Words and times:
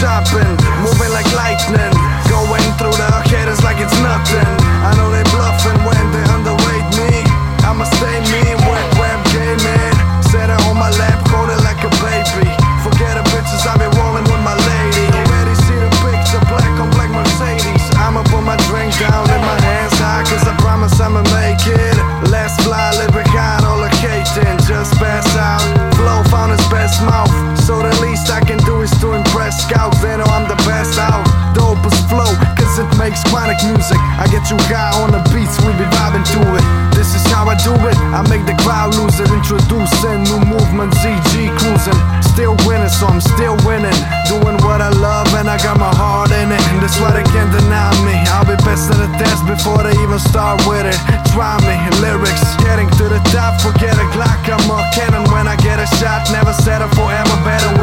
shopping, 0.00 0.56
moving 0.82 1.12
like 1.12 1.30
lightning. 1.34 1.99
I 38.10 38.26
make 38.26 38.42
the 38.42 38.58
crowd 38.66 38.98
loser, 38.98 39.22
introducing 39.30 40.26
new 40.26 40.42
movement, 40.42 40.90
ZG 40.98 41.46
cruising. 41.62 42.00
Still 42.34 42.58
winning, 42.66 42.90
so 42.90 43.06
I'm 43.06 43.22
still 43.22 43.54
winning. 43.62 43.94
Doing 44.26 44.58
what 44.66 44.82
I 44.82 44.90
love, 44.90 45.30
and 45.38 45.46
I 45.46 45.54
got 45.62 45.78
my 45.78 45.94
heart 45.94 46.34
in 46.34 46.50
it. 46.50 46.62
That's 46.82 46.98
why 46.98 47.14
they 47.14 47.22
can't 47.30 47.54
deny 47.54 47.94
me. 48.02 48.18
I'll 48.34 48.42
be 48.42 48.58
passing 48.66 48.98
the 48.98 49.06
test 49.14 49.46
before 49.46 49.86
they 49.86 49.94
even 50.02 50.18
start 50.18 50.58
with 50.66 50.90
it. 50.90 50.98
Try 51.30 51.54
me, 51.62 51.76
lyrics. 52.02 52.42
Getting 52.66 52.90
to 52.98 53.06
the 53.06 53.22
top, 53.30 53.62
forget 53.62 53.94
a 53.94 54.06
Glock, 54.10 54.42
I'm 54.42 54.66
a 54.66 54.82
cannon 54.90 55.22
when 55.30 55.46
I 55.46 55.54
get 55.62 55.78
a 55.78 55.86
shot. 56.02 56.26
Never 56.34 56.52
settle 56.52 56.90
forever 56.98 57.36
better. 57.46 57.79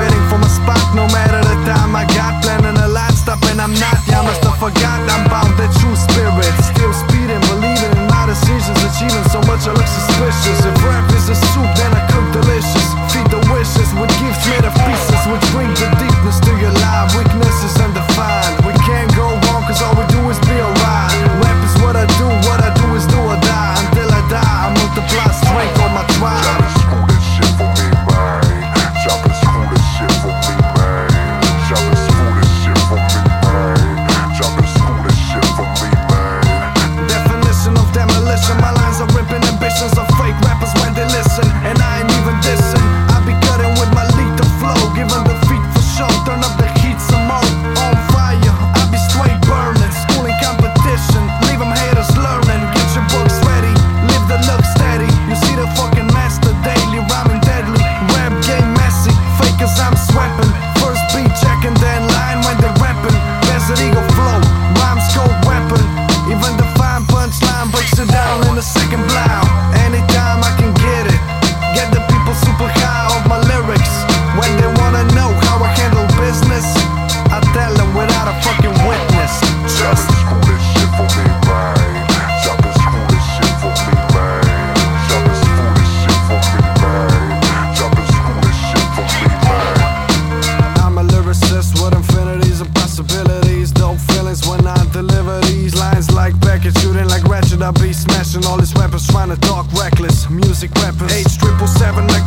deliver 94.97 95.39
these 95.41 95.75
lines 95.75 96.09
like 96.09 96.33
Beckett 96.41 96.75
Shooting 96.79 97.07
like 97.07 97.23
Ratchet, 97.25 97.61
I 97.61 97.69
be 97.69 97.93
smashing 97.93 98.43
all 98.45 98.57
his 98.57 98.73
weapons 98.73 99.05
Trying 99.07 99.29
to 99.29 99.39
talk 99.41 99.71
reckless, 99.73 100.27
music 100.29 100.73
weapons 100.81 101.13
H 101.13 101.37
triple 101.37 101.67
seven 101.67 102.07
like 102.07 102.26